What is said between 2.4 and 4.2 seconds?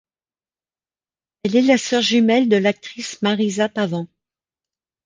de l'actrice Marisa Pavan.